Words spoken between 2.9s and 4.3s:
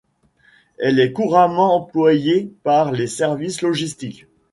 les services logistiques.